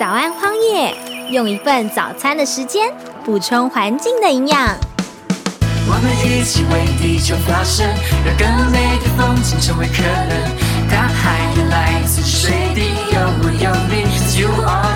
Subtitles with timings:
[0.00, 0.96] 早安荒野，
[1.30, 2.90] 用一份早餐的时间
[3.22, 4.58] 补充环境的营养。
[5.86, 7.86] 我们一起为地球发声，
[8.24, 10.90] 让更美的风景成为可能。
[10.90, 12.80] 大海也来自水滴，
[13.12, 14.89] 有我有你，You are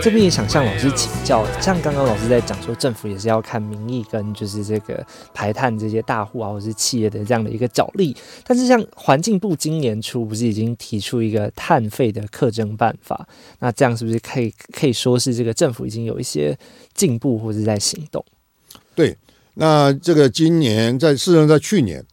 [0.00, 5.04] 这边也想向老师请教，像刚刚老师在讲说，政府也是要看民意跟就是这个
[5.34, 8.16] 排碳这些大户啊，或是企业的这样的一个角力。
[8.46, 13.26] 但是像环境部今年初不是已经提出一个碳费的课征办法？
[13.58, 16.56] 那这样是不是可以可以说是这个政府已经有一些
[16.94, 18.24] 进步或者在行动？
[18.94, 19.16] 对，
[19.54, 22.04] 那这个今年在事实上在去年，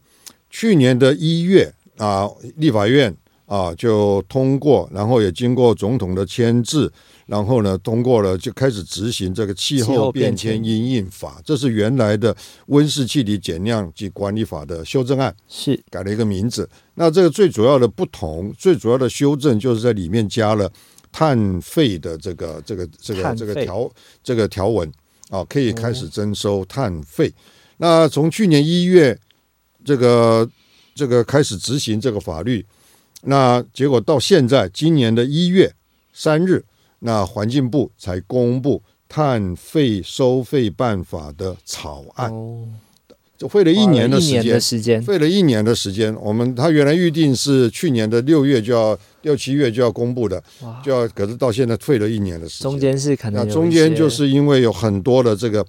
[0.49, 6.91] 去年的一月啊，立法院啊就通过，然后也经过总统的签字，
[7.25, 12.35] 然后呢通过了，就开始执行这个气气候候变迁因应法，这是原来的
[12.67, 15.35] 温室气体减量及管理法的修正案。
[15.47, 16.69] 是改了一个名字。
[16.93, 20.71] 那这个最主要的不同，最主要的修正就是在里面加了
[21.11, 23.91] 碳费的这个这个这个这个条
[24.23, 24.91] 这个条文
[25.29, 27.33] 啊，可以开始征收碳费。
[27.77, 29.17] 那从去年一月
[29.83, 30.47] 这个
[30.93, 32.65] 这个开始执行这个法律，
[33.23, 35.73] 那结果到现在今年的一月
[36.13, 36.63] 三日，
[36.99, 42.67] 那环境部才公布碳费收费办法的草案，哦，
[43.37, 44.19] 就费了一年的
[44.59, 45.01] 时间。
[45.01, 50.43] 费了一年的时间，我们他原来预定是去年的六月就要六七月就要公布的，
[50.83, 52.71] 就要可是到现在费了一年的时间。
[52.71, 55.65] 中间是可能那中间就是因为有很多的这个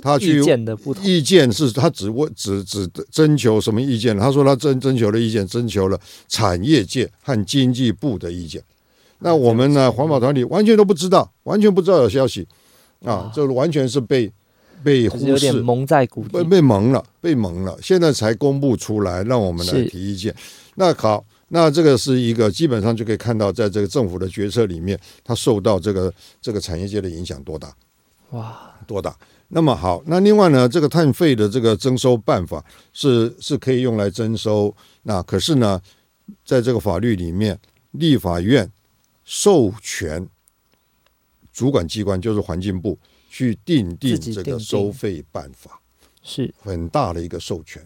[0.00, 4.16] 他去意见的不同，意见是他只问只只征求什么意见？
[4.18, 8.62] 他说他征征求了意见征求了产业界和经济部的意见。
[9.20, 12.46] 那我们呢，环保团体完全都不知道，完全不知道有消息
[13.04, 14.30] 啊，这完全是被
[14.82, 15.38] 被忽视。
[15.38, 16.42] 点蒙在鼓被。
[16.44, 20.34] 被蒙了，被蒙了，现在才公布出来，让我们来提意见。
[20.74, 27.74] 那好，那这个是一个基本上就可以看到，在这个政府的决策里面，它受到这个这个产业界的影响多大
[28.30, 29.14] 哇，多大。
[29.48, 34.72] 那么好，那另外呢，这个碳费的这个征收办法是是可以用来征收，
[35.02, 35.80] 那可是呢，
[36.44, 37.58] 在这个法律里面，
[37.90, 38.70] 立法院
[39.32, 40.28] 授权
[41.52, 42.98] 主管机关就是环境部
[43.30, 45.80] 去定定这个收费办法。
[46.20, 46.52] 是。
[46.58, 47.80] 很大的一个授权，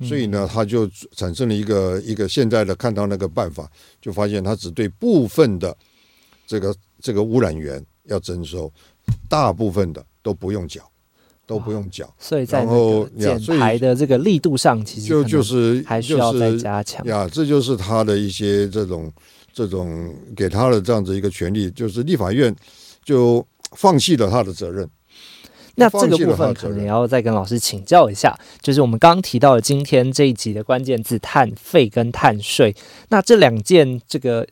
[0.00, 0.08] 嗯。
[0.08, 3.70] 所以呢，他就产生了一个一个现在的看到那个办法，
[4.00, 5.76] 就发现他只对部分的
[6.48, 8.68] 这个这个污染源要征收，
[9.28, 10.82] 大部分的都不用缴，
[11.46, 17.06] 都不用缴，所以在然后减排的这个力度上，其实就就是还需要再加强。
[17.06, 19.12] 呀，这就是他的一些这种
[19.52, 22.54] 这种给他的这样子一个权利，就是立法院
[23.04, 24.88] 就放弃了他的责任。
[25.74, 32.76] 那这个部分可能也要再跟老师请教一下，就是我们刚刚提到的今天这一集的关键字碳费跟碳税，
[33.08, 34.46] 那这两件这个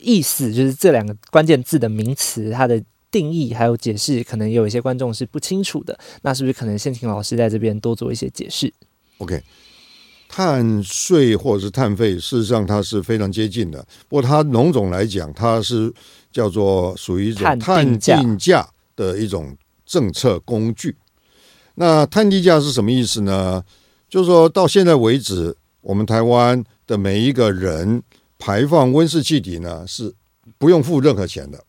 [0.00, 2.82] 意思，就是这两个关键字的名词，它的
[3.12, 8.72] 定义还有解释，可能有一些观众是不清楚的，那是不是可能先请老师在这边多做一些解释
[9.18, 9.40] ？OK，
[10.28, 13.84] 碳税或者是碳费，事实上它是非常接近的。
[14.08, 15.92] 不过它农种来讲，它是
[16.30, 20.96] 叫做属于一种碳碳定价定价的一种政策工具。
[21.76, 23.62] 那碳定价是什么意思呢？
[24.08, 28.02] 就是说到现在为止，我们台湾的每一个人
[28.38, 30.14] 排放温室气体呢是
[30.58, 31.62] 不用付任何钱的，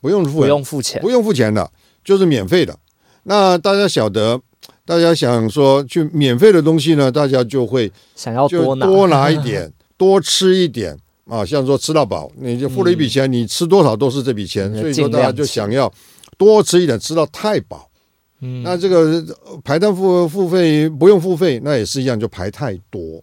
[0.00, 1.70] 不用付不用付钱不，用付钱的，
[2.04, 2.78] 就是免费的。
[3.24, 4.40] 那大家晓得，
[4.84, 11.44] 大家想说去免费的东西呢，大家就会想要就多拿多拿一点， 多吃一点啊。
[11.44, 15.92] 像说吃到饱，你就付了一笔钱，你吃多少都是这笔钱，嗯所以说大家就想要
[16.36, 17.88] 多吃一点，吃到太饱。
[18.40, 23.22] 嗯那这个呃排单付付费不用付费，那也是一样，就排太多。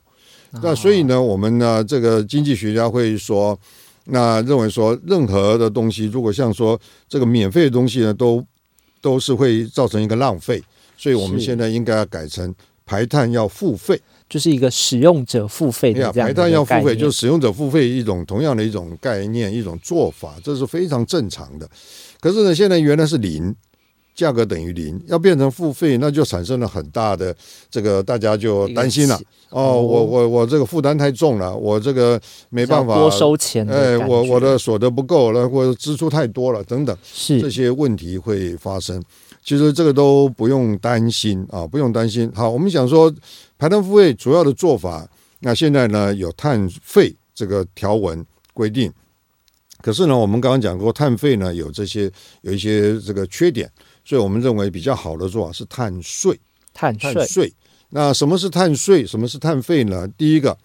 [0.52, 3.60] 啊那所以呢，我们呢，这个经济学家会说，
[4.06, 8.42] 那认为说，任何的东西，如果像说这个免费的东西呢，都
[9.02, 10.64] 都是会造成一个浪费，
[11.00, 12.54] 所以我们现在应该要改成
[12.86, 14.00] 排碳要付费。
[14.30, 21.68] 就是一个使用者付费这样排碳要付费，就是使用者付费一种同样的一种概念、一种做法，这是非常正常的。
[22.20, 23.56] 可是呢，现在原来是零，
[24.14, 27.36] 价格等于零，要变成付费，那就产生了很大的
[27.72, 29.20] 这个，大家就担心了。
[29.50, 39.04] 哦，我我我这个负担太重了，我这个没办法多收钱哎，我我的所得不够了，或者支出太多了等等，是这些问题会发生。
[39.50, 42.32] 其实这个都不用担心啊，不用担心。
[42.36, 43.12] 好，我们想说
[43.58, 45.10] 排碳付费主要的做法，
[45.40, 48.24] 那现在呢有碳费这个条文
[48.54, 48.94] 规定，
[49.82, 52.12] 可是呢，我们刚刚讲过碳费呢有这些
[52.42, 53.68] 有一些这个缺点，
[54.06, 56.40] 所以我们认为比较好的做法是碳税。
[56.72, 57.52] 碳税碳税，
[57.90, 59.04] 那什么是碳税？
[59.04, 60.08] 什么是碳费呢？
[60.10, 60.56] 第一个，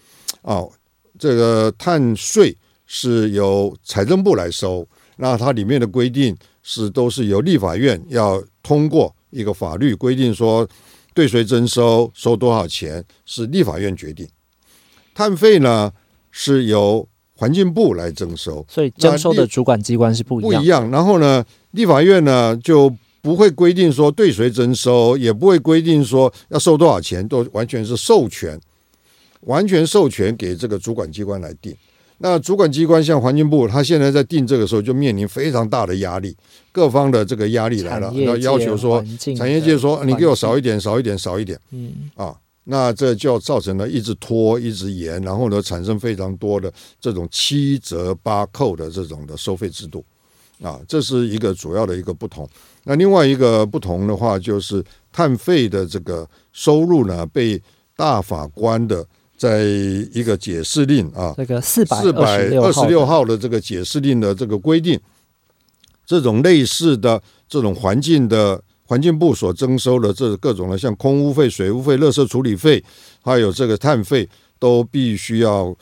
[0.43, 0.63] 啊，
[1.19, 2.55] 这个碳税
[2.85, 4.87] 是由财政部来收，
[5.17, 10.69] 那它里面的规定是都是由立法院要通过一个法律规定说
[11.13, 14.29] 对谁征收收多少钱是立法院决定。
[15.15, 15.93] 碳费呢
[16.31, 17.07] 是由
[17.37, 20.61] 环境部来征收，所以征收的主管机关是不一样。
[20.61, 20.91] 不一样。
[20.91, 28.61] 然后呢，立法院呢就不会规定说对谁征收，也不会规定说要收多少钱，都完全是授权，
[29.43, 31.77] 完全授权给这个主管机关来定。
[32.27, 36.35] 那主管机关像环境部，他现在在定这个时候就面临非常大的压力，
[36.73, 39.05] 各方的这个压力来了，要要求说
[39.37, 42.35] 产业界说你给我少一点，少一点，少一点嗯，啊。
[42.65, 50.03] 那这就造成了一直拖、一直延，然后呢，产生非常多的这种七折八扣的这种的收费制度
[50.63, 52.49] 啊，这是一个主要的一个不同。
[52.85, 54.83] 那另外一个不同的话，就是
[55.13, 57.63] 碳费的这个收入呢，被
[57.95, 59.07] 大法官的
[59.45, 59.63] 在
[60.19, 64.99] 一个解释令啊，这个四百四百二十六号号的这个解释令的这个规定，
[66.07, 72.83] 这种类似的这种环境的环境部所征收的这各种的，像空污费、水污费、垃圾处理费，
[73.23, 74.27] 还有这个碳费，
[74.59, 75.77] 都必须要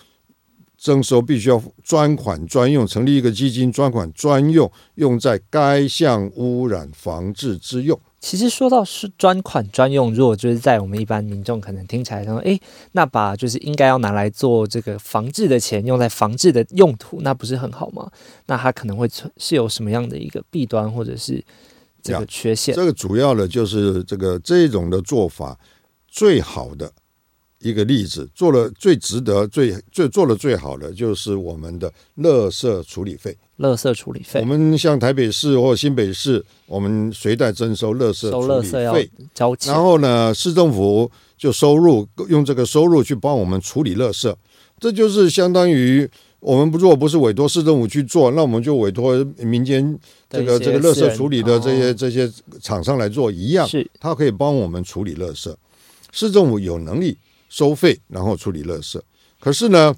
[0.76, 7.97] 征收，必须要专款专用，成立一个基金，专款专用，用在该项污染防治之用。
[8.22, 12.58] 其实说到是专款专用，如果就是在我们一般民众可能听起来说，诶，
[12.92, 18.08] 那把就是应该要拿来做这个防治的钱用在防治的用途，那不是很好吗？
[18.46, 21.44] 那它可能会存是有什么样的一个弊端或者是
[22.00, 22.72] 这个缺陷？
[22.72, 25.58] 这个主要的就是这个这种的做法
[26.06, 26.92] 最好的
[27.62, 33.37] 一个例子，做了最值得、最最做的最好的就是我们的垃圾处理费。
[33.59, 34.41] 垃圾处理费。
[34.41, 39.73] 我，们像台北市或新北市，我们随袋征收垃圾处理费，交钱。
[39.73, 44.35] 然，后呢，市政府就收入用这个收入去帮我们处理垃圾，
[44.81, 46.09] 这就是相当于
[46.41, 49.97] 我们不如果不是委托市政府去做，那我们就委托民间
[50.29, 51.94] 这个这个垃圾处理的这些哦。
[51.94, 52.29] 这些
[52.61, 53.88] 厂商来做一样，是。
[54.00, 55.55] 它可以帮我们处理垃圾。
[56.11, 57.17] 市政府有能力
[57.52, 58.99] 收费，然后处理垃圾。
[59.38, 59.94] 可是呢，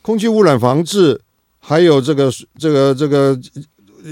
[0.00, 1.20] 空气污染防治，
[1.58, 3.36] 还有这个这个这个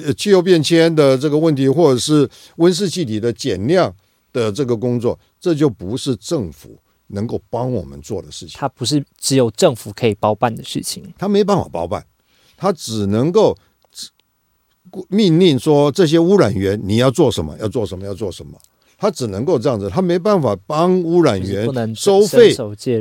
[0.05, 3.95] 呃气候变迁的这个问题，或者是温室气体的减量
[4.33, 6.77] 的这个工作，这就不是政府
[7.07, 8.57] 能够帮我们做的事情。
[8.59, 11.15] 它不是只有政府可以包办的事情。
[11.17, 12.05] 它没办法包办，
[12.57, 13.57] 他只能够
[13.93, 14.09] 只
[15.09, 18.59] 命令说这些污染源你要做什么，要做什么，要做什么。
[18.99, 22.55] 他只能够这样子，他没办法帮污染源收费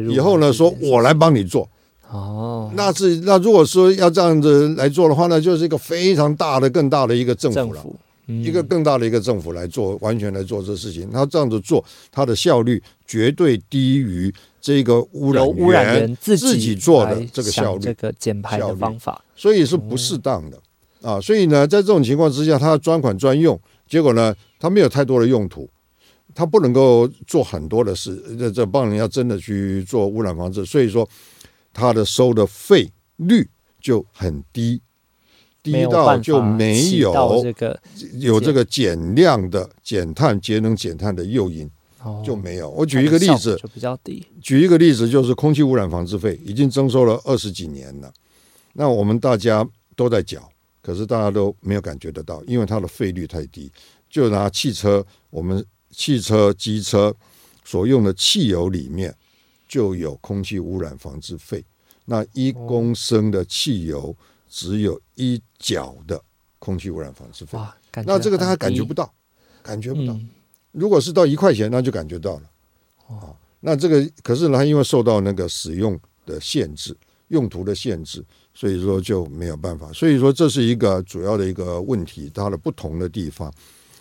[0.10, 1.70] 以后呢，说我来帮你做，
[2.12, 7.82] 哦，那是那如果说要这样子来做的话，那就是一个非常大的、更大的一个政府了。
[7.82, 7.96] 府
[8.28, 11.08] 嗯一个更大的一个政府来做，完全来做这事情。
[11.12, 19.24] 他这样子做，他的效率绝对低于这个污染由污染源自自己己做的这个效率，这个减排的方法。
[19.36, 20.58] 所以是不适当的
[21.04, 21.22] 啊。
[21.22, 25.70] 所以呢，在这种情况之下，他专款专用，结果呢，他没有太多的用途，
[26.36, 31.10] 他不能够做很多的事，这这帮人要真的去做污染防治，所以说
[31.74, 33.50] 他的收的费率
[33.82, 34.80] 就很低。
[35.64, 37.82] 低到就没有这个
[38.20, 41.68] 有这个减量的减碳、节能减碳的诱因
[42.04, 42.70] 哦就没有。
[42.70, 44.24] 我举一个例子，就比较低。
[44.40, 48.14] 举一个例子，就是空气污染防治费已经征收了二十几年了，
[48.74, 50.48] 那我们大家都在缴，
[50.84, 53.72] 可是大家都没有感觉得到，因为它的费率太低。
[54.08, 57.16] 就拿汽车，我们汽车、机车
[57.64, 59.16] 所用的汽油里面
[59.68, 61.64] 就有空气污染防治费，
[62.06, 64.16] 那一公升的汽油
[64.50, 66.22] 只有一角的
[66.60, 67.58] 空气污染防治费。
[68.06, 69.12] 那这个大家感觉不到，
[69.64, 70.14] 感觉不到。
[70.14, 70.30] 嗯，
[70.74, 72.42] 如果是到一块钱，那就感觉到了。
[73.08, 76.96] 哦，那这个可是呢，它因为受到那个使用的限制、
[77.30, 78.24] 用途的限制，
[78.54, 79.92] 所以说就没有办法。
[79.94, 83.52] 所以说这是一个主要的一个问题，它的不同的地方。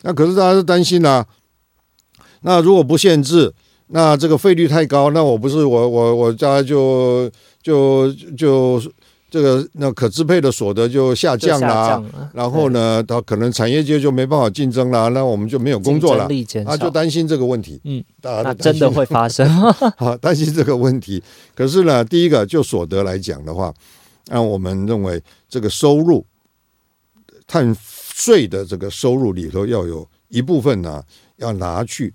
[0.03, 1.27] 那可是大家是担心啊，
[2.45, 3.53] 那如果不限制，
[3.89, 7.31] 那这个费率太高，那我不是我我我家就
[7.63, 8.81] 就就
[9.31, 11.89] 这个那可支配的所得就下降啦。
[11.89, 16.29] 降了然后呢，它可能产业界就没办法竞争啦，那我们就没有工作了
[16.65, 17.81] 他就，担心这个问题。
[17.85, 19.49] 嗯，大家真的会发生。
[19.97, 21.23] 好，担心这个问题。
[21.55, 23.73] 可是呢，第一个就所得来讲的话，
[24.27, 26.25] 那我们认为这个收入
[27.47, 27.75] 碳
[28.15, 31.03] 税的这个收入里头，要有一部分呢
[31.39, 32.13] 要拿去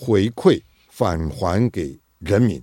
[0.00, 2.62] 回馈返还给人民。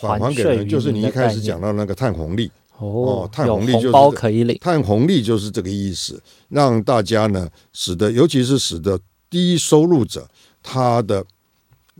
[0.00, 2.48] 返还给人民，就是你一开始讲到那个碳红利，
[2.78, 8.96] 哦，碳红利就是包可以领，碳红利就是这个意思，让大家呢，使得尤其是使得
[9.28, 10.28] 低收入者，
[10.62, 11.24] 他的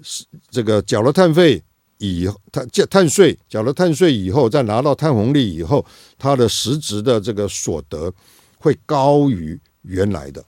[0.01, 1.61] 是这个缴了碳费
[1.99, 5.85] 以后，碳碳税缴了碳税以后，再拿到碳红利以后，
[6.17, 8.13] 他的实质的这个所得
[8.59, 10.45] 会高于原来的。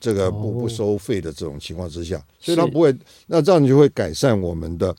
[0.00, 2.94] 这个不哦不收费的这种情况之下，所以是它不会，
[3.26, 4.94] 那这样就会改善我们的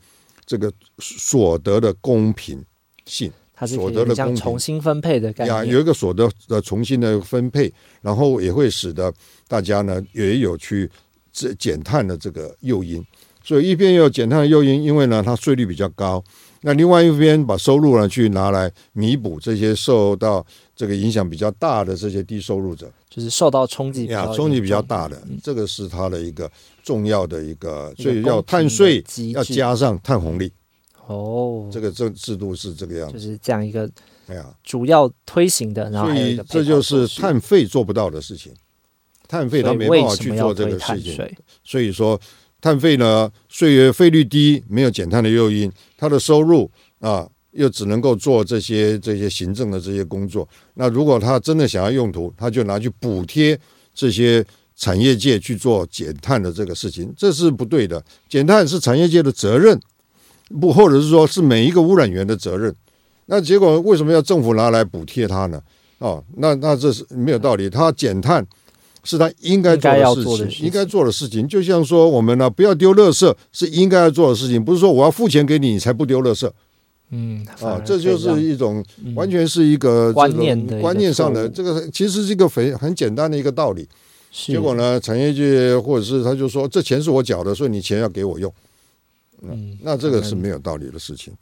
[0.45, 2.63] 这个所得的公平
[3.05, 3.31] 性。
[3.53, 5.67] 它是所得的公平重新分配的概，念。
[5.67, 7.69] 有一个所得的重新的分配，
[8.01, 9.13] 然后也会使得
[9.49, 10.89] 大家呢也有去
[11.33, 13.05] 这减碳的这个诱因。
[13.43, 16.23] 所以一边有减碳的诱因，因为呢它税率比较高，
[16.61, 22.91] 那另外一边把收入呢去拿来弥补这些受到这个影响比较大的这些低收入者。
[23.09, 26.49] 就是受到冲击比呀较，冲击比较大的，这个是它的一个
[26.83, 30.51] 重要的一个，所以要碳税要加上碳红利，
[31.07, 33.13] 哦，这个这制度是这个样子。
[33.13, 33.89] 就是这样一个
[34.27, 36.11] 哎呀，主要推行的，然后
[36.47, 38.53] 这就是碳费做不到的事情，
[39.27, 41.35] 碳费他没办法去做这个事情。
[41.63, 42.19] 所以说，
[42.61, 50.47] 碳费呢，税额费率低，没有减碳的诱因，他的收入啊，又只能够做这些这些行政的这些工作。
[50.73, 53.59] 那如果他真的想要用途，他就拿去补贴
[53.93, 58.03] 这些产业界去做减碳的这个事情，这是不对的。
[58.27, 59.79] 减碳是产业界的责任，
[60.59, 62.75] 不，或者是说是每一个污染源的责任。
[63.27, 65.61] 那结果为什么要政府拿来补贴它呢？
[65.99, 67.69] 哦，那那这是没有道理。
[67.69, 68.45] 他减碳
[69.03, 71.47] 是他应该做的事，情应该做的事情。
[71.47, 76.49] 就像说我们呢，不要丢垃圾是应该要做的事情，不是说我要付钱给你，你才不丢垃圾
[77.11, 77.81] 嗯，啊。
[77.85, 83.87] 这就是一种嗯完全是一个观念的观念上的这个，其实是一个很很简单的一个道理。
[84.31, 88.53] 结果呢，产业界或者是他就说这钱是我缴的，所以你钱要给我用。
[89.41, 91.33] 嗯，那这个是没有道理的事情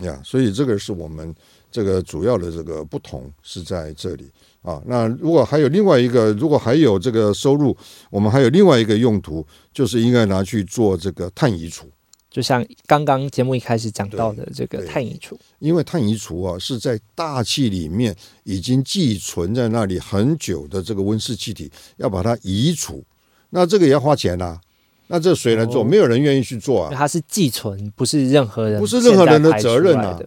[0.00, 1.32] 呀，所以这个是我们
[1.70, 4.24] 这个主要的这个不同是在这里
[4.64, 4.82] 啊。
[4.86, 7.76] 那如果还有另外一个，如果还有这个收入，
[8.10, 11.86] 我们还有另外一个用途，就是应该拿去做这个碳移除，
[12.28, 23.04] 就像刚刚节目一开始讲到的这个对碳移除，因为碳移除啊是在大气里面已经寄存在那里很久的这个温室气体，要把它移除，
[23.50, 24.58] 那这个也要花钱呐、
[25.06, 25.82] 那这谁来做？
[25.82, 26.90] 哦没有人愿意去做啊。
[26.92, 30.18] 它是寄存，不是任何人不是任何人的责任啊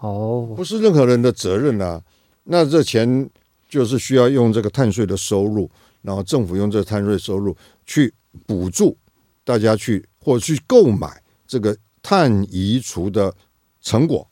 [0.00, 2.02] 哦，不是任何人的责任啊。
[2.44, 3.30] 那这钱
[3.74, 5.68] 就是需要用这个碳税的收入，
[6.00, 8.14] 然后政府用这个碳税收入去
[8.46, 8.96] 补助
[9.42, 13.34] 大家去或者去购买这个碳移除的
[13.82, 14.24] 成果，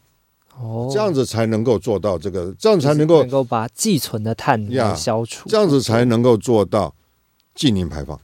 [0.60, 6.94] 哦，这样子才能够做到这个，这样才能够能够把寄存的碳来呀消除，这样子才能够做到
[7.52, 8.16] 净零排放。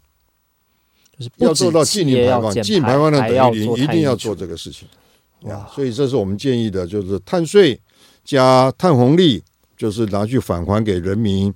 [1.18, 4.86] 就是要做到企业净零排放，要减排净零排放量还要等于零，一定要做这个事情。
[5.74, 7.80] 所以这是我们建议的，就是碳税
[8.24, 9.42] 加碳红利，
[9.78, 11.54] 就是拿去返还给人民，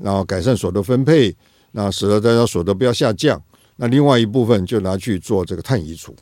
[0.00, 1.34] 然后改善所得分配，
[1.72, 3.42] 那使得大家所得不要下降。
[3.76, 6.14] 那另外一部分就拿去做这个碳移除。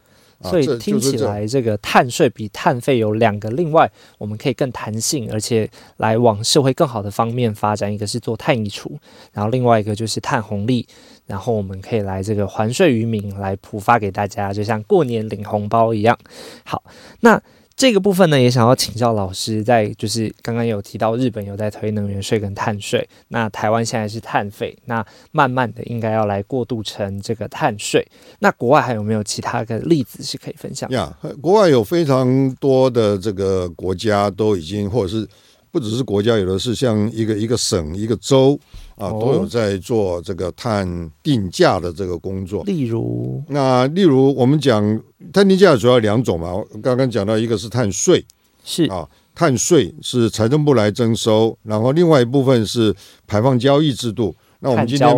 [0.43, 7.93] 啊所以听起来这个碳税比碳费有两个，另外我们可以更弹性，而且来往社会更好的方面发展。
[7.93, 8.99] 一个是做碳移除，
[9.35, 10.87] 然后另外一个就是碳红利，
[11.27, 16.17] 然后我们可以来这个还税于民，来普发给大家，就像过年领红包一样。
[16.65, 16.83] 好，
[17.21, 17.43] 那。
[17.81, 28.07] 这个部分呢，也想要请教老师，在就是刚刚有提到日本有在推能源税跟碳税，那台湾现在是碳费，那慢慢的应该要来过渡成这个碳税。
[28.41, 30.91] 那国外还有没有其他的例子是可以分享？
[30.91, 31.11] 呀，
[31.41, 35.27] 国外有非常多的这个国家都已经，或者是
[35.71, 38.61] 不只是国家，有的是像一个一个省、一个州
[39.01, 39.19] 啊，哦。
[39.21, 42.63] 都有在做这个碳定价的这个工作。
[42.65, 45.03] 例如，那例如我们讲
[45.33, 48.25] 碳定价主要两种嘛，我刚刚讲到一个是碳税。
[48.65, 48.85] 是。
[48.85, 52.95] 啊，碳税是财政部来征收，然后另外一部分是
[53.27, 54.35] 排放交易制度。
[54.63, 55.09] 那我们今天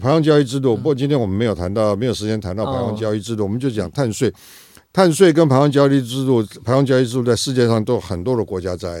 [0.00, 4.32] 排放交易制度，不过今天我们没有谈到，没有时间谈到排放哦交易制度，我们就讲碳税。
[4.92, 9.00] 碳税跟排放交易制度，排放交易制度在世界上都有很多的国家在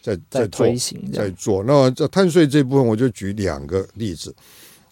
[0.00, 1.62] 在在做推行在做。
[1.64, 4.34] 那在碳税这部分，我就举两个例子，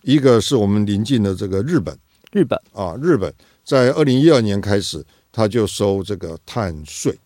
[0.03, 1.97] 一个是我们邻近的这个日本。
[2.33, 3.33] 日本啊，日本
[3.65, 7.19] 在二零一二年开始，他就收这个碳税，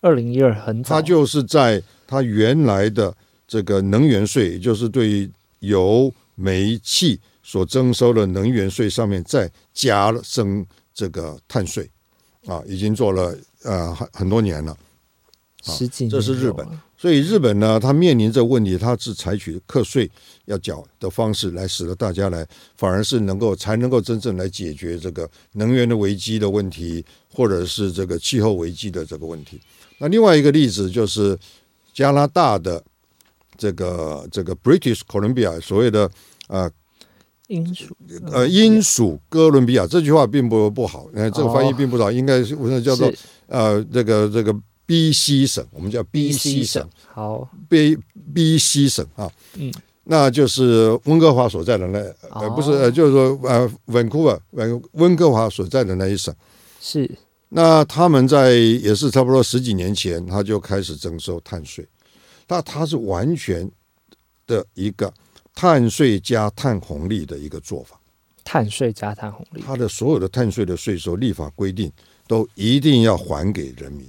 [0.00, 3.14] 二零一二很早，它就是在它原来的
[3.46, 11.88] 这个能源税，也就是对于油、煤气所征收的能源税上面再加了征这个碳税，
[12.46, 14.76] 啊，已经做了呃很很多年了。
[15.62, 16.66] 十几年这是日本
[16.98, 20.10] 所以日本呢，它面临这个问题，它是采取课税
[20.46, 29.60] 要缴的方式来使得大家来，反而是能够才能够真正来解决这个能源的危机的问题，或者是这个气候危机的这个问题。
[29.98, 31.38] 那另外一个例子就是
[31.92, 32.82] 加拿大的
[33.58, 36.10] 这个这个 British Columbia 所谓的
[36.48, 36.70] 呃
[37.48, 37.96] 英属
[38.32, 39.86] 呃，英属哥伦比亚。
[39.86, 43.18] 这句话并不不好，呃，这个翻译并不好，应该是我说叫做是。
[43.48, 44.52] 呃这个这个
[44.86, 46.82] B C 省，我们叫 B C 省。
[46.82, 47.98] 省，好，B
[48.32, 49.72] B C 省啊，嗯，
[50.04, 51.98] 那就是温哥华所在的那
[52.30, 56.34] 呃哦不是呃就是说呃 Vancouver 温温哥华所在的那一省。
[56.80, 57.10] 是。
[57.48, 61.86] 那他们在也是差不多十几年前，他就开始征收碳税，
[62.48, 63.70] 那它是完全
[64.48, 65.12] 的一个
[65.54, 67.98] 碳税加碳红利的一个做法。
[68.44, 71.90] 碳税加碳红利，它的所有的碳税的税收立法规定
[72.26, 74.04] 都一定要还给人民。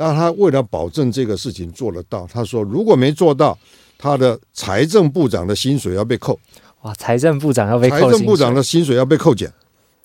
[0.00, 3.56] 那他为了保证这个事情做得到，他说如果没做到，
[3.98, 6.40] 他的财政部长的薪水要被扣，
[6.80, 9.52] 哇，财政部长要被财政部长的薪水要被扣减，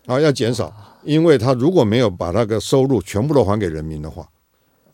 [0.05, 0.69] 啊，要减少，
[1.05, 4.27] 因为他如果没有把那个收入全部都还给人民的话，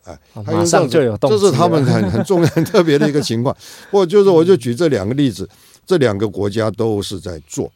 [0.04, 3.56] 哎，水马上就有动，这是他们很很重要、很特别的一个情况。
[3.90, 5.48] 我就是我就举这两个例子，
[5.84, 7.68] 这两个国家都是在做。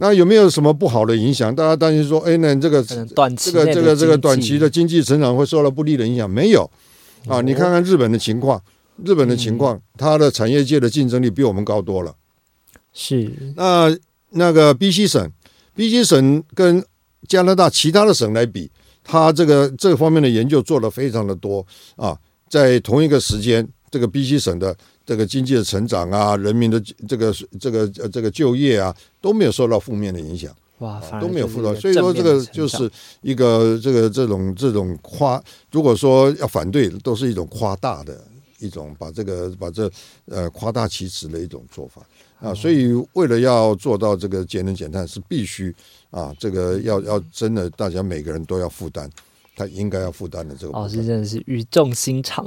[0.00, 1.52] 那有没有什么不好的影响？
[1.54, 2.82] 大家担心说，哎，那这个
[3.16, 6.30] 短期这个这个这个短期的经济成长会受到不利的影响？
[6.30, 6.62] 没有
[7.26, 7.38] 啊！
[7.38, 8.62] 哦你看看日本的情况，
[9.04, 12.14] 日本的情嗯况，它的产业界的竞争力比我们高多了。
[12.92, 13.96] 是那
[14.30, 15.30] 那个 B C 省
[15.74, 16.84] ，B C 省跟
[17.26, 18.70] 加拿大其他的省来比，
[19.02, 22.16] 它这个这方面的研究做得非常的多啊。
[22.48, 30.54] 在同一个时间，这个 B C 省的这个经济的成长啊，人民的这个这个呃这个就业啊，都没有受到负面的影响。
[30.78, 32.88] 哇，反都没有负到，所以说这个就是
[33.20, 38.24] 一个这个这种这种夸，如果说要反对，都是一种夸大的
[38.60, 39.90] 一种把这个把这
[40.26, 42.00] 呃夸大其词的一种做法
[42.38, 45.74] 哦啊，所以为了要做到这个节能减碳，是必须
[46.12, 49.10] 啊，这个要要真的大家每个人都要负担，
[49.56, 51.04] 他应该要负担的这个部老师。
[51.04, 52.46] 真的是语重心长。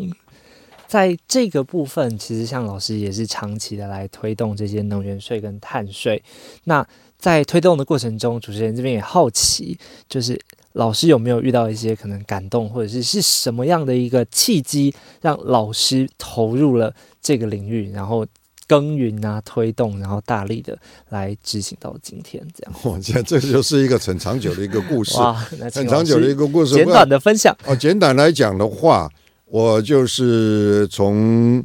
[0.91, 6.21] 在这个部分，其实像老师也是长期的来推动这些能源税跟碳税。
[6.65, 6.85] 那
[7.17, 9.77] 在推动的过程中，主持人这边也好奇，
[10.09, 10.37] 就是
[10.73, 18.27] 老师有没有遇到一些可能感动，或者是是什么样的一个契机，让老师投入了这个领域，然后
[18.67, 22.73] 耕耘啊、推动，然后大力的来执行到今天这样。
[22.83, 26.75] 我觉得这就是一个很长久的一个故事，哇，那很长久的一个故事。
[26.75, 27.55] 简短的分享。
[27.65, 29.09] 哦，简短来讲的话，
[29.51, 31.61] 我就是从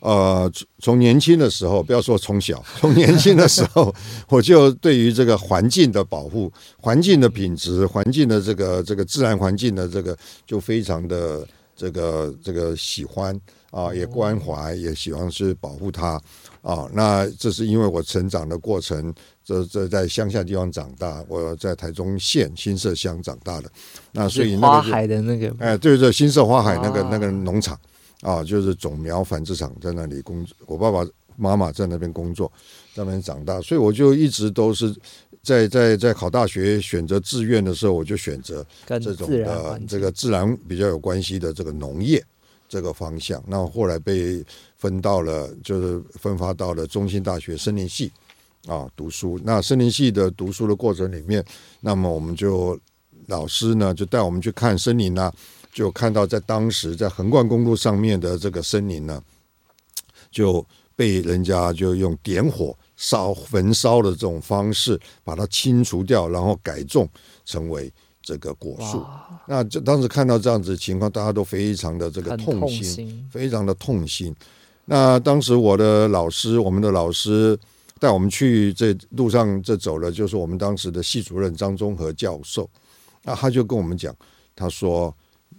[0.00, 3.92] 呃从年轻的时候，不要说从小，从年轻的时候，
[4.28, 10.14] 我就对于这个环境的保护、环境的品质、环境的这个这个自然环境的这个，
[10.46, 11.46] 就非常的
[11.80, 13.34] 这个这个喜欢
[13.70, 16.20] 啊，也关怀，也喜欢是保护他
[16.60, 16.86] 啊。
[16.92, 23.72] 那这是因为我成长的过程，这这在乡下地方长大，我在台中县新社乡长大的，
[24.12, 27.78] 那所以那个花海的那个哎，对对，新社花海那个、啊那个农场
[28.20, 31.02] 啊，就是种苗繁殖场在那里工作，我爸爸
[31.36, 32.52] 妈妈在那边工作，
[32.94, 34.94] 在那边长大，所以我就一直都是
[35.42, 42.22] 在在在考大学选择志愿的时候，我就选择这种的这个自然比较有关系的这个农业
[42.68, 43.42] 这个方向。
[43.46, 44.44] 那后来被
[44.76, 48.12] 分到了，就是分发到了中兴大学森林系
[48.66, 49.40] 啊读书。
[49.42, 51.44] 那森林系的读书的过程里面，
[51.80, 52.78] 那么我们就
[53.26, 55.32] 老师呢就带我们去看森林啊，
[55.72, 59.22] 就看到在当时在横贯公路上面的这个森林呢，
[60.30, 67.08] 就被人家就用点火烧焚烧的这种方式把它清除掉，然后改种
[67.46, 69.02] 成为这个果树。
[69.46, 74.36] 那就当时看到这样子的情况，大家都非常的这个痛，心，非常的痛心。
[74.84, 77.58] 那当时我的老师，我们的老师
[77.98, 82.68] 带我们去这路上这走了，就是我们当时的系主任张忠和教授。
[83.22, 84.14] 那他就跟我们讲，
[84.54, 85.14] 他说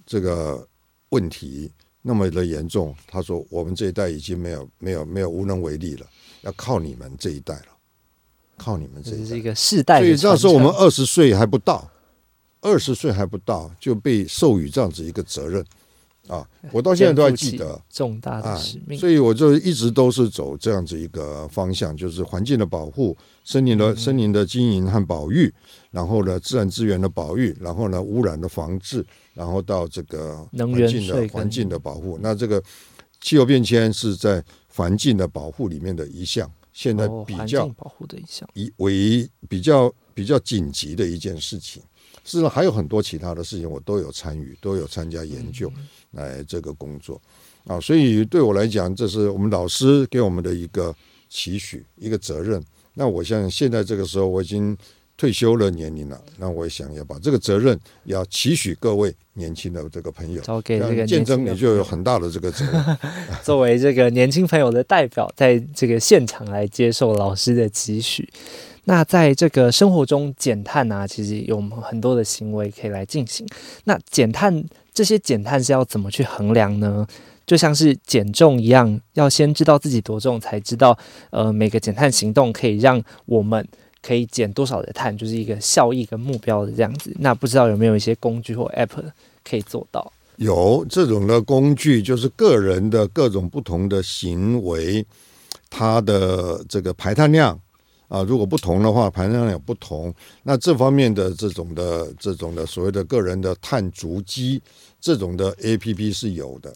[0.06, 0.64] 这个
[1.10, 1.72] 问题
[2.04, 6.06] 那么的严重，他说我们这一代已经没有没有没有无能为力了，
[6.42, 7.68] 要靠你们这一代了，
[8.58, 9.42] 靠你们这一代这是一。
[9.42, 10.12] 个世代所以。
[10.12, 11.90] 那时候我们二十岁还不到，
[12.62, 15.66] 二十岁还不到就被授予这样子一个责任
[16.28, 16.48] 啊！
[16.72, 25.52] 我到现在都还记得重大使，命，所以我就一直都是走这样子一个方向，就是环境的保护、森林嗯的森林的经营和保育，
[25.90, 32.20] 然后呢自然资源的保育，然后呢污染的防治，然后到这个环境的环境的保护。
[32.22, 32.62] 那这个
[33.20, 34.44] 气候变迁是在
[34.74, 38.48] 环境的保护里面的一项，现在比较境保护的一项。
[38.54, 41.82] 一为比较比较紧急的一件事情。
[42.24, 45.72] 事实上还有很多其他的事情，我都有参与，都有参加研究
[46.12, 47.20] 来这个工作
[47.66, 47.80] 啊。
[47.80, 50.96] 所以对我来讲，这是我们老师给我们的一个
[51.30, 52.64] 期许，一个责任。
[52.94, 54.78] 那我想现在这个时候我已经
[55.22, 62.98] 退休了年龄了，那我也想要把这个责任也要期许各位年轻的这个朋友，交给这个像见证你就有很大的这个责任。
[63.44, 68.28] 作为这个年轻朋友的代表，在这个现场来接受老师的期许。
[68.86, 73.46] 那在这个生活中减碳啊，其实有很多的行为可以来进行。
[73.84, 77.06] 那减碳这些减碳是要怎么去衡量呢？
[77.46, 80.98] 就像是减重一样，要先知道自己多重，才知道
[81.30, 83.68] 呃每个减碳行动可以让我们
[84.02, 87.16] 可以减多少的碳，就是一个效益跟目标的这样子。
[87.20, 88.90] 那不知道有没有一些工具或 App
[89.44, 90.12] 可以做到？
[90.38, 95.06] 有这种的工具，就是个人的各种不同的行为，
[95.70, 97.60] 它的这个排碳量
[98.08, 100.12] 啊，如果不同的话，排碳量也不同。
[100.42, 104.60] 那这方面的这种的这种的所谓的个人的碳足迹，
[105.00, 106.74] 这种的 A P P 是有的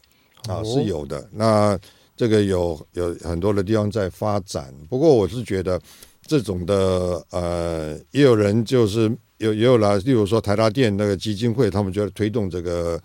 [0.48, 1.28] 啊，是有的。
[1.32, 1.80] 那
[2.16, 5.82] 这个有有很多的地方在发展，不过我是觉得
[6.26, 13.02] 这种的呃，也有人就是有也有了，例如说台达电那个基金会，他们就要推动这个。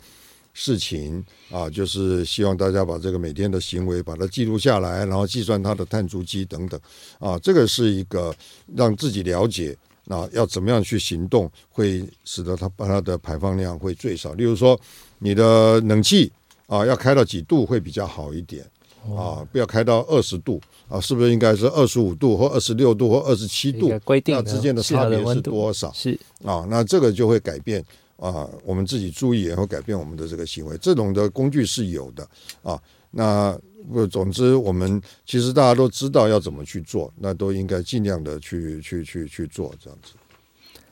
[0.52, 6.78] 事情啊，就是希望大家把这个每天的行为把它记录下来，然后计算它的碳足迹等等
[7.20, 8.34] 啊，这个是一个
[8.74, 9.74] 让自己了解
[10.08, 14.34] 啊，要怎么样去行动，会使得它把它的排放量会最少。
[14.34, 14.78] 例如说，
[15.20, 16.30] 你的冷气
[16.66, 18.68] 啊，要开到几度会比较好一点
[19.16, 23.98] 啊，不要开到二十度啊，是不是应该是二十五度或二十六度或二十七度？
[24.00, 25.92] 规定之间的差别是多少？
[25.92, 27.84] 是啊，那这个就会改变。
[28.20, 32.28] 啊，我们自己注意，然后改变我们的这个行为，这种的工具是有的
[32.62, 32.78] 啊。
[33.10, 33.58] 那
[33.90, 40.12] 不，总之我们其实大家都知道要怎么去做，那都应该尽量的去去去去做这样子。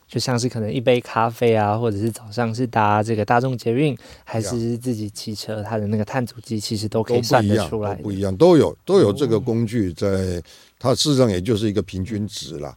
[0.09, 10.43] 就像是可能一杯咖啡啊，或者是早上是搭这个大众捷运，还是自己骑车，它的那个碳足迹其实都可以算得出来，不一样，都有都有这个工具在，
[10.77, 12.75] 它事实上也就是一个平均值啦。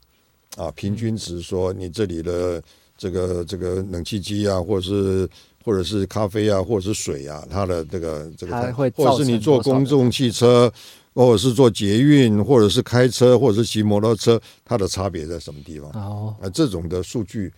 [0.57, 2.63] 啊，平均值说你这里的。
[2.99, 5.29] 这个这个冷气机啊，或者是
[5.65, 10.73] 或者是咖啡啊，或者是水啊，它的这个这个，或者是你坐公众汽车，
[11.15, 15.91] 或者是坐捷运，或者是开车，或者是骑摩托车，它的差别在什么地方？
[15.93, 17.53] 哦，啊，这种的数据。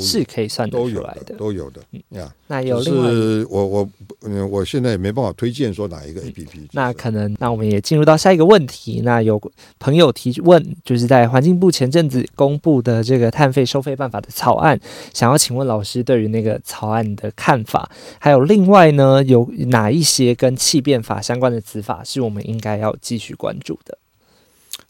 [0.00, 2.34] 是可以算都有来的，都有的呀。
[2.48, 3.88] 那有另外，我我
[4.22, 6.68] 嗯，我现在也没办法推荐说哪一个 A P P。
[6.72, 9.02] 那可能，那我们也进入到下一个问题。
[9.04, 9.40] 那有
[9.78, 14.80] 朋友提问，就是在环境部前阵子公布的这个碳费收费办法的草案，
[15.12, 17.90] 想要请问老师对于那个草案的看法。
[18.18, 23.98] 还有另外呢，有哪一些跟气变法相关的执法是我们应该要继续关注的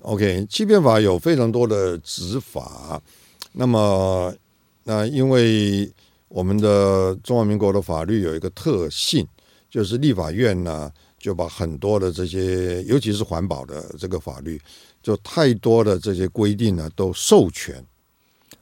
[0.02, 3.02] ？O K，气变法有非常多的执法，
[3.52, 4.32] 那么。
[4.88, 5.92] 那因为
[6.28, 9.28] 我们的中华民国的法律有一个特性，
[9.68, 14.58] 就是立法院呢就把很多的这些，尤其是环保的这个法律，
[15.02, 17.84] 就太多的这些规定呢都授权，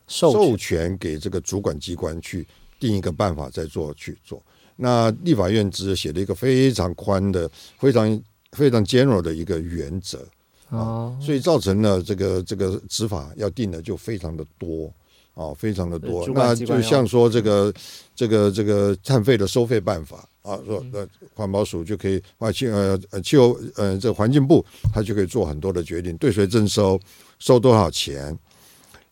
[0.08, 2.44] 授权给这个主管机关去
[2.80, 4.42] 定一个办法再做去做。
[4.74, 10.26] 那立法院只写了一个非常宽的、非常非常 general 的一个原则
[10.70, 14.92] 啊，所以造成了这个这个执法要定的就非常的多。
[15.36, 17.70] 哦，非常的多，那就像说这个
[18.14, 26.98] 这个这个碳费的收费办法啊，说呃环保署就可以啊气呃呃气候呃这环境部他就可以做很多的决定，对谁征收，
[27.38, 28.34] 收多少钱。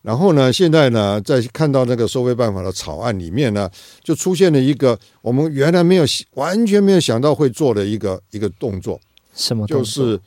[0.01, 3.69] 然后呢，现在呢，在看到那个收费办法的草案里面呢，
[4.03, 8.99] 就出现了一个我们原来没有完全没有想到会做的一个一个动作，
[9.35, 9.67] 什么？
[9.67, 10.19] 就是。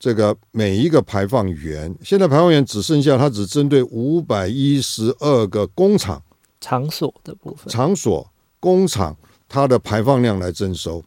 [0.00, 6.22] 这个每一个排放源，现在排放源只剩下它只针对五百一十二个工厂
[6.58, 8.26] 场所的部分，场所
[8.58, 9.14] 工厂
[9.46, 11.04] 它的排放量来征收。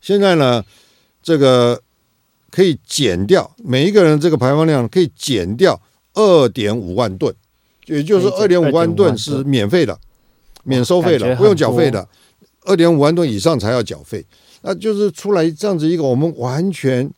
[0.00, 0.64] 现在呢，
[1.22, 1.80] 这个
[2.50, 5.80] 可以减掉每一个人这个排放量可以减掉
[6.14, 7.32] 二点五万吨，
[7.86, 9.96] 也就是二点五万吨是免费的，
[10.64, 12.08] 免收费的，不用缴费的。
[12.62, 14.26] 二点五万吨以上才要缴费，
[14.62, 17.08] 那就是出来这样子一个我们完全。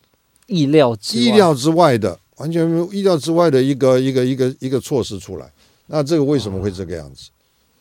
[0.47, 5.49] 意料意料之外的，完全没有意料之外的一个一个一个一个措施出来，
[5.87, 7.29] 那这个为什么会这个样子？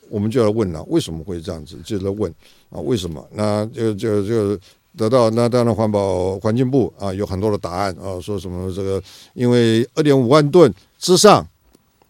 [0.09, 1.77] 我们就要问了，为什么会这样子？
[1.85, 2.33] 就在问
[2.71, 3.27] 啊，为什么？
[3.35, 4.59] 那就就就
[4.97, 9.03] 得到那当然环保环境部啊有很多的答案啊，说什么这个
[9.35, 11.47] 因为二点五万吨之上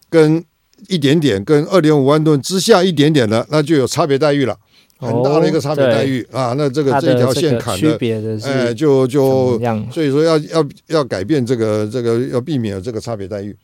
[0.09, 0.43] 跟
[0.87, 4.57] 一点点跟二点五万吨之下一点点的，那就有差别待遇了。
[4.99, 9.59] 很大的一个差别待遇啊，那这个这条线砍的，哎，就就
[9.91, 13.55] 所以说要要要改变这个这个要避免这个差别待遇，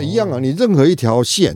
[0.00, 1.54] 一样啊，你任何一条线，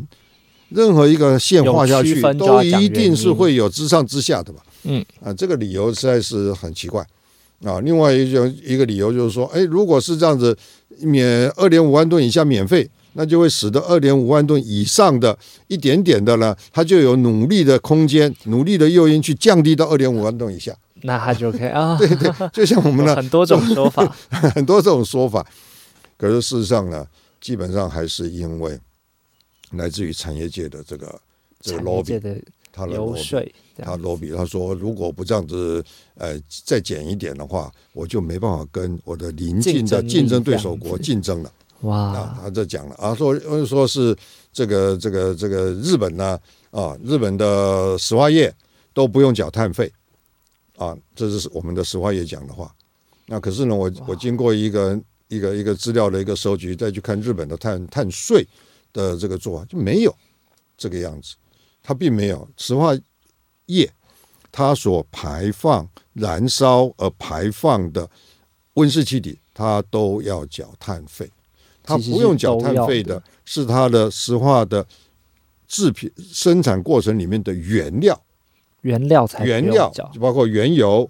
[0.68, 5.04] 任何一个线画下去，都一定是会有之上之下的吧，嗯。
[5.22, 7.02] 啊，这个理由实在是很奇怪。
[7.64, 7.80] 啊。
[7.80, 10.54] 另外一种一个理由就是说，哎，如果是这样子，
[11.00, 12.88] 免二点五万吨以下免费。
[13.14, 15.36] 那就会使得二点五万吨以上的
[15.68, 20.76] 一点点的呢，它就有努力的空间、努力的诱因去降低到二点五万吨以下。
[21.02, 25.46] 那它就 OK 啊， 对对，就像我们的 很多种说法， 很多这种说法。
[26.16, 27.06] 可是事实上呢，
[27.40, 28.78] 基本上还是因为
[29.72, 31.20] 来自于产业界的这个
[31.60, 32.36] 这个 lobby，的
[32.72, 33.44] 他的游说，
[33.76, 35.84] 他样 lobby，他说如果不这样子，
[36.16, 41.52] 呃，再减一点的话，我就没办法跟我的邻近的竞争对手国竞争了。
[41.88, 44.16] 啊，哇，他这讲了啊，说呃说是
[44.52, 46.38] 这个这个这个日本呢
[46.70, 48.54] 啊，日本的石化业
[48.92, 49.92] 都不用缴碳费
[50.76, 52.74] 啊，这是我们的石化业讲的话。
[53.26, 58.46] 那可是呢，我我经过一个一个一个资料的一个收集，再去看日本的碳碳税
[58.92, 60.14] 的这个做法，就没有
[60.76, 61.34] 这个样子，
[61.82, 62.94] 它并没有石化
[63.66, 63.90] 业
[64.52, 68.08] 它所排放燃烧而排放的
[68.74, 71.30] 温室气体，它都要缴碳费。
[71.84, 73.22] 它不用缴碳费的的。
[73.44, 74.84] 是它的石化的
[75.68, 78.18] 制品生产过程里面的原料，
[78.80, 81.08] 原料才不原料就包括原油，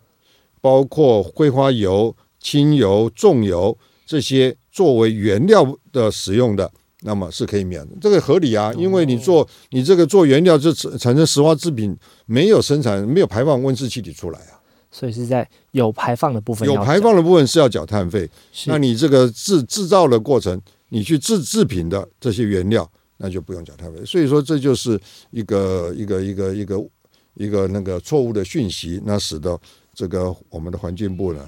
[0.61, 6.71] 包括挥发油、轻油、重油这些作为原料的使用的，
[7.03, 14.54] 那么是可以免的，这个合理啊，因为你做你这个做原料就产产生石化制品，没有生产没有排放温室气体出来啊，
[14.95, 18.31] 所以是在有排放的部分有排放的部分是要缴碳费，
[18.67, 20.59] 那你这个制制造的过程，
[20.91, 24.05] 你去制制品的这些原料，那就不用缴碳费。
[24.05, 24.99] 所以说，这就是
[25.33, 26.87] 一个一个一个一个
[27.35, 29.61] 一个那个错误的讯息，那使得
[29.93, 31.45] 这个我们的环境部呢，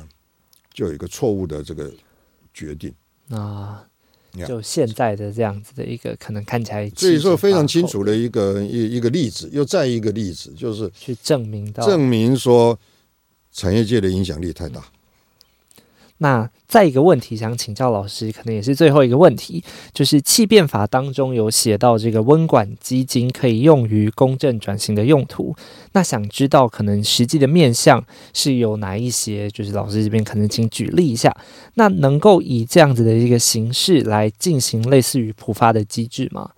[0.74, 1.88] 就有一个错误的这个
[2.52, 2.92] 决定。
[3.28, 3.80] 那
[4.44, 12.76] 就现在的这样子的一个可能看起来，所以说非常清楚的一个一一个例子，又再一个例子，就是去证明到证明说
[13.56, 14.82] 产业界的影响力太大。
[16.18, 25.54] 那再一个问题想请教老师，可能也是最后一个问题，就是气变法当中有写到这个温管基金可以用于公正转型的用途。
[25.92, 29.50] 那想知道可能实际的面向是有哪一些？
[29.50, 31.36] 就是老师这边可能请举例一下。
[31.74, 36.52] 那能够以这样子的一个形式来进行类似于普发的机制吗？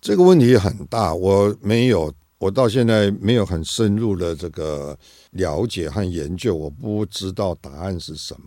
[0.00, 2.12] 这个问题很大，我没有，
[2.44, 4.94] 我到现在没有很深入的这个
[5.30, 8.46] 了解和研究，我不知道答案是什么。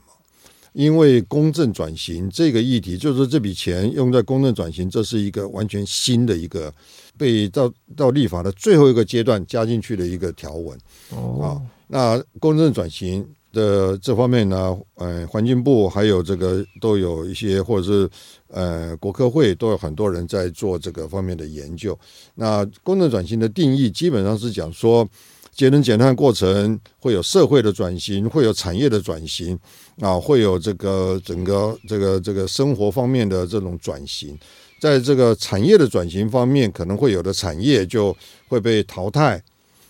[0.74, 6.72] 因为公正转型这个议题，就是这笔钱用在公正转型，这是一个完全新的一个
[7.18, 10.78] 被到到立法的最后一个阶段加进去的一个条文。
[11.10, 18.08] 哦，那公正转型的这方面呢，呃，环境部还有这个都有一些，或者是
[18.50, 21.98] 呃国科会都有很多人在做这个方面的研究。
[22.36, 25.08] 那功能转型的定义基本上是讲说，
[25.54, 29.58] 节能减碳过程会有社会的转型，会有产业的转型
[30.00, 34.38] 啊，会有这个整个这个这个生活方面的这种转型。
[34.80, 38.16] 在这个产业的转型方面，可能会有的产业就
[38.48, 39.42] 会被淘汰，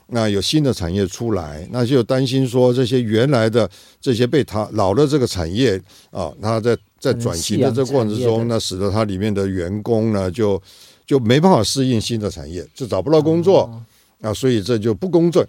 [0.10, 10.62] 那有新的产业出来，那就担心说这些原来的这些被淘老的这个产业啊，它在在转型的这个过程之中，那使得它里面的员工呢就
[11.06, 13.84] 就没办法适应新的产业，就找不到工作、哦
[14.30, 15.46] 啊，所以这就不公正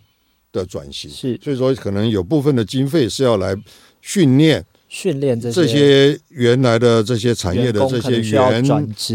[0.52, 1.10] 的转型。
[1.10, 3.56] 是所以说，可能有部分的经费是要来
[4.02, 8.64] 训练训练这这些原来的这些产业的这些员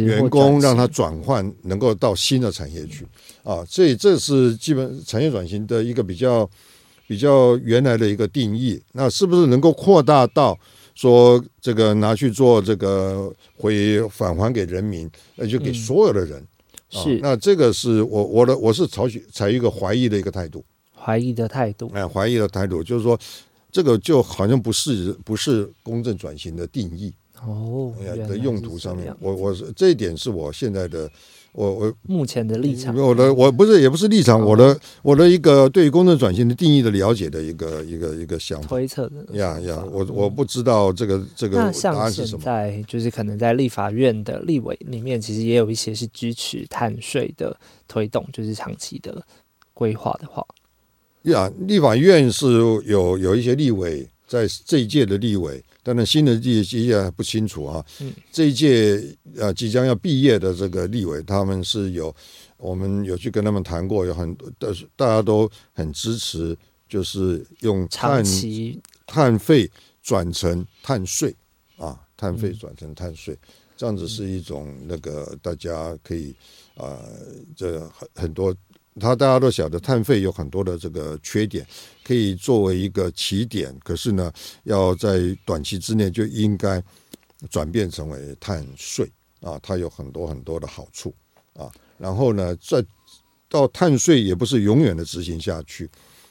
[0.06, 3.06] 员工，让他转换能够到新的产业去
[3.44, 6.50] 啊，所以这是基本产业转型的一个比较
[7.08, 8.82] 比较原来的一个定义。
[8.94, 10.58] 那是不是能够扩大到
[10.94, 16.40] 说这个拿去做这个回返还给人民，那就给嗯所有的人？
[16.40, 16.48] 啊
[16.96, 20.64] 是那这个是我我的我是采取采一个怀疑的一个态度。
[20.96, 21.92] 怀疑的态度。
[21.94, 23.20] 哎，怀疑的态度，就是说，
[23.74, 27.12] 这个就好像不是不是公正转型的定义
[27.46, 27.92] 哦，
[28.30, 31.12] 的用途上面，我我是这一点是我现在的
[31.52, 34.46] 我我目前的立场，我的我不是也不是立场，哦。
[34.46, 38.68] 我的我的一个对于公正转型的定义的了解的一个一个一个想法。
[38.70, 39.36] 推测的。
[39.36, 42.12] 呀呀，我我不知道这个这个答案。
[42.12, 42.42] 是什么。
[42.46, 47.56] 在就是可能在立法院的立委里面，其实也有一些是支持碳税的
[47.88, 49.22] 推动，就是长期的
[49.74, 50.46] 规划的话，
[51.24, 52.46] 呀，立法院是
[52.86, 57.86] 有有一些立委在这一届的立委，当然新的立届还不清楚啊。
[58.02, 59.02] 嗯这一届
[59.38, 62.14] 呃即将要毕业的这个立委，他们是有
[62.58, 66.58] 我们有去跟他们谈过，有很多但是大家都很支持，
[66.90, 68.24] 就是用碳
[69.08, 69.70] 碳费
[70.02, 71.34] 转成碳税
[71.78, 73.38] 啊，碳费嗯转成碳税，
[73.78, 76.34] 这样子是一种那个大家可以
[76.76, 77.02] 呃，
[77.56, 78.56] 这很很多，
[79.00, 81.66] 他大家都晓得碳费有很多的这个缺点，
[82.04, 84.32] 可以作为一个起点，可是呢，
[84.64, 86.84] 要在短期之内就应该
[87.50, 91.14] 转变成为碳税啊，它有很多很多的好处
[91.56, 92.86] 啊，然后呢，再
[93.50, 95.90] 到碳税也不是永远的执行下去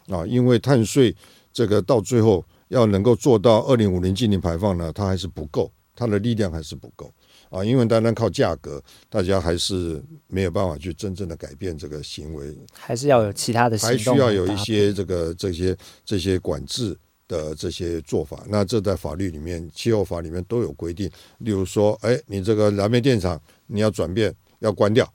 [0.09, 1.15] 啊，因为碳税
[1.53, 7.13] 这个到最后要能够做到二零五零净零排放呢，它还是不够，它的力量还是不够
[7.53, 14.63] 啊，因为单单靠价格，大家还是没有办法去真正的改变这个行为，还是要有其他的行还，需要有一。
[14.63, 18.45] 些这个这些这些管制的这些做法。
[18.49, 21.11] 那这在法律里面、气候法里面都有规定。
[21.39, 25.13] 例如说，哎，你这个燃煤电厂你要转变，要关掉，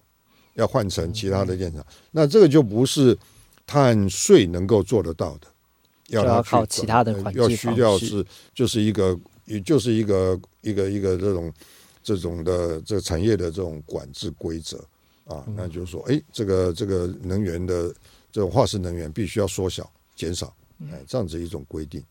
[0.56, 3.18] 要换成其他的电厂，那这个就不是
[3.66, 5.48] 碳税能够做得到的，
[6.10, 11.50] 要要靠其他的呃要需要是就是一个也就是一个一个一个这种
[12.08, 14.78] 这种的这个产业的这种管制规则
[15.26, 17.94] 啊，那就是说，哎，这个这个能源的
[18.32, 20.56] 这种化石能源必须要缩小减少，
[20.90, 22.02] 哎，这样子一种规定。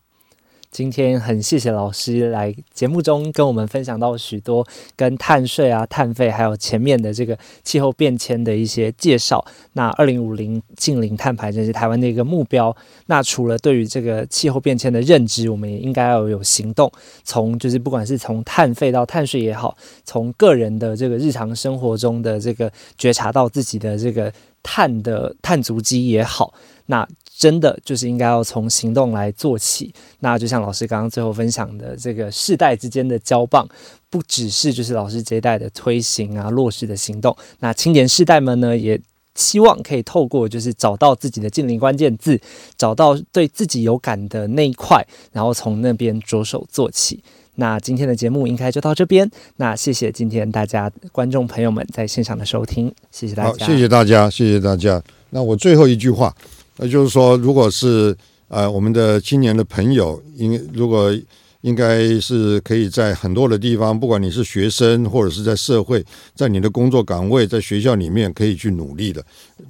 [0.69, 9.43] 今天很谢谢老师来节目中跟我们分享到许多跟碳税啊、碳费，还有前面的这个气候变迁的一些介绍。
[9.73, 12.75] 那二零五零近零碳排这是台湾的一个目标。
[13.07, 16.91] 那除了对于这个气候变迁的认知，我们也应该要有行动。
[17.23, 24.31] 从就是不管是从碳费到碳税也好，从个人的这个日常生活中的这个觉察到自己的这个
[24.67, 26.53] 碳的碳足迹也好，
[26.87, 29.93] 那真的就是应该要从行动来做起。
[30.19, 33.65] 那就像老师刚刚最后分享的，这个世代之间的交棒，
[34.09, 38.99] 不只是就是老师这一代的推行啊、落实的行动，那青年世代们呢也。
[39.37, 42.41] 希望可以透过就是找到自己的近邻关键字，
[42.75, 47.23] 找到对自己有感的那一块，然后从那边着手做起。
[47.57, 49.29] 那今天的节目应该就到这边。
[49.57, 55.01] 那谢谢今天大家观众朋友们在现场的收听，谢谢大，家，谢谢大家，谢谢大家。
[55.29, 56.35] 那我最后一句话，
[56.77, 58.15] 那就是说，如果是
[58.47, 61.13] 呃我们的青年的朋友，应如果
[61.61, 69.21] 应该是可以在很多的地方，不管你是学生或者是在社会，在你的工作岗位，在学校里面，可以去努力的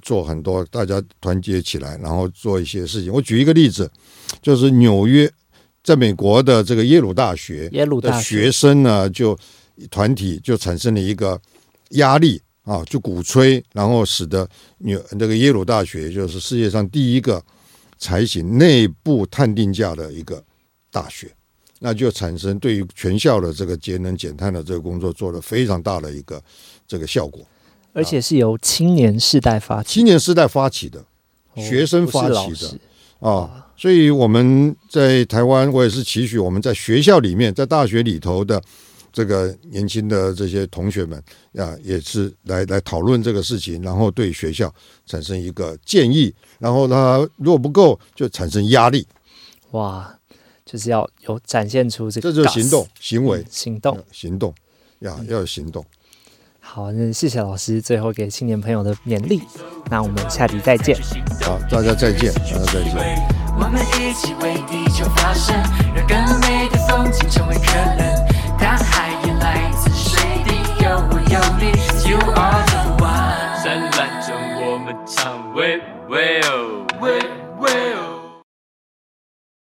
[0.02, 3.12] 做很多，大家团结起来，然后做一些事情。
[3.12, 3.90] 我举一个例子，
[4.42, 5.28] 就是纽约，
[5.88, 8.42] 在美国的这个耶鲁大学，耶鲁的学。
[8.42, 9.34] 学生呢，就
[9.90, 11.40] 团体就产生了一个
[11.92, 14.46] 压力啊，就鼓吹，然后使得
[14.80, 17.42] 纽那个耶鲁大学就是世界上第一个
[17.98, 20.44] 采行内部碳定价的一个
[20.90, 21.34] 大学，
[21.78, 26.42] 那就产生对于全校的这个节能减碳的这个工作做了非常大的一个
[26.86, 27.40] 这个效果。
[27.94, 31.00] 而且是由青年世代发起，青年时代发起的
[31.54, 32.78] 哦学生发起的
[33.26, 38.60] 啊，所以我们在台湾，我也是期许我们在学校里面，在大学里头的
[39.12, 41.16] 这个年轻的这些同学们
[41.54, 44.72] 啊，也是来来讨论这个事情，然后对学校
[45.06, 49.06] 产生一个建议，然后他如果不够，就产生压力，
[49.70, 50.12] 哇，
[50.66, 54.04] 就是要有展现出这个这就是行动行为嗯行动。
[54.10, 54.52] 行动
[54.98, 55.84] 呀，要有行动。
[56.58, 59.40] 好，那谢谢老师最后给青年朋友的勉励。
[59.88, 60.98] 那我们下集再见。
[61.40, 63.47] 好，大家再见，大家再见。
[63.60, 65.54] 我们一起为地球发声，
[65.94, 68.00] 让更美的风景成为可能。
[68.58, 70.50] 大海也来自水滴，
[70.82, 71.64] 有我有你
[72.08, 73.62] ，You are the one。
[73.62, 74.30] 灿烂中
[74.64, 77.18] 我们唱喂喂哦喂
[77.58, 77.97] 喂哦。